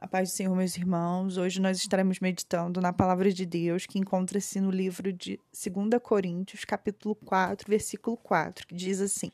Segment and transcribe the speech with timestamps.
[0.00, 1.36] A paz do Senhor, meus irmãos.
[1.36, 6.64] Hoje nós estaremos meditando na palavra de Deus que encontra-se no livro de 2 Coríntios,
[6.64, 9.30] capítulo 4, versículo 4, que diz assim: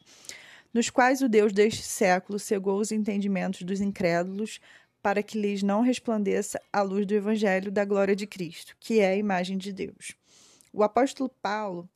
[0.74, 4.58] Nos quais o Deus deste século cegou os entendimentos dos incrédulos,
[5.00, 9.10] para que lhes não resplandeça a luz do evangelho da glória de Cristo, que é
[9.10, 10.16] a imagem de Deus.
[10.72, 11.88] O apóstolo Paulo,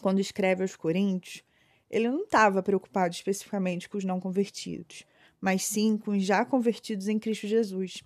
[0.00, 1.44] quando escreve aos Coríntios,
[1.90, 5.04] ele não estava preocupado especificamente com os não convertidos
[5.40, 8.02] mas sim com já convertidos em Cristo Jesus.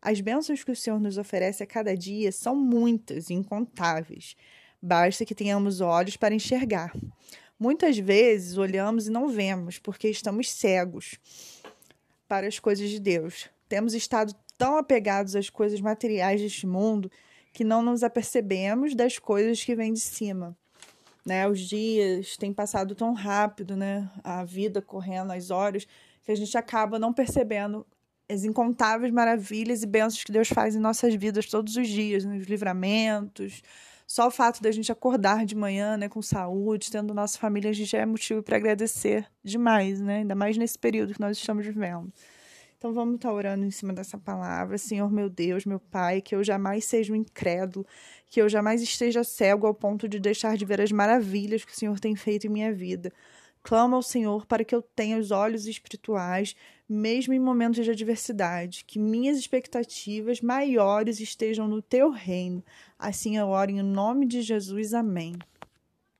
[0.00, 4.36] As bênçãos que o Senhor nos oferece a cada dia são muitas incontáveis.
[4.80, 6.92] Basta que tenhamos olhos para enxergar.
[7.58, 11.18] Muitas vezes olhamos e não vemos, porque estamos cegos
[12.28, 13.50] para as coisas de Deus.
[13.68, 17.10] Temos estado tão apegados às coisas materiais deste mundo
[17.52, 20.56] que não nos apercebemos das coisas que vêm de cima.
[21.26, 21.48] Né?
[21.48, 24.08] Os dias têm passado tão rápido, né?
[24.22, 25.86] A vida correndo, as horas,
[26.22, 27.86] que a gente acaba não percebendo
[28.30, 32.46] as incontáveis maravilhas e bênçãos que Deus faz em nossas vidas todos os dias, nos
[32.46, 33.62] livramentos.
[34.06, 37.74] Só o fato da gente acordar de manhã, né, com saúde, tendo nossa família, a
[37.74, 40.18] gente já é motivo para agradecer demais, né?
[40.18, 42.10] Ainda mais nesse período que nós estamos vivendo.
[42.78, 44.78] Então vamos estar orando em cima dessa palavra.
[44.78, 47.84] Senhor meu Deus, meu Pai, que eu jamais seja um incrédulo,
[48.28, 51.76] que eu jamais esteja cego ao ponto de deixar de ver as maravilhas que o
[51.76, 53.12] Senhor tem feito em minha vida.
[53.62, 56.56] Clamo ao Senhor para que eu tenha os olhos espirituais,
[56.88, 62.62] mesmo em momentos de adversidade, que minhas expectativas maiores estejam no teu reino.
[62.98, 64.94] Assim eu oro em nome de Jesus.
[64.94, 65.34] Amém.